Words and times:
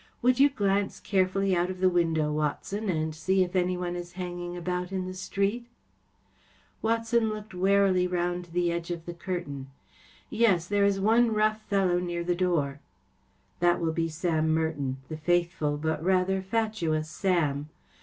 Would 0.23 0.39
you 0.39 0.49
glance 0.49 0.99
carefully 0.99 1.55
out 1.55 1.69
of 1.69 1.79
the 1.79 1.87
window, 1.87 2.31
Watson, 2.31 2.89
and 2.89 3.13
see 3.13 3.43
if 3.43 3.55
anyone 3.55 3.95
is 3.95 4.13
hanging 4.13 4.57
about 4.57 4.91
in 4.91 5.05
the 5.05 5.13
street? 5.13 5.65
‚ÄĚ 5.65 5.67
Watson 6.81 7.29
looked 7.29 7.53
warily 7.53 8.07
round 8.07 8.45
the 8.45 8.71
edge 8.71 8.89
of 8.89 9.05
the 9.05 9.13
curtain. 9.13 9.69
“Yes, 10.31 10.65
there 10.67 10.85
is 10.85 10.99
one 10.99 11.31
rough 11.31 11.61
fellow 11.67 11.99
near 11.99 12.23
the 12.23 12.33
door.‚ÄĚ 12.33 12.77
‚ÄĚ 12.79 13.59
That 13.59 13.79
will 13.79 13.93
be 13.93 14.09
Sam 14.09 14.51
Merton‚ÄĒthe 14.51 15.19
faithful 15.19 15.77
but 15.77 16.03
rather 16.03 16.41
fatuous 16.41 17.07
Sam. 17.07 17.69